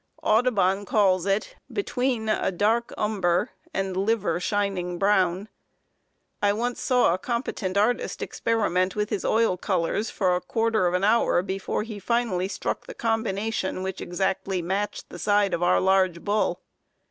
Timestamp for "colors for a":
9.57-10.41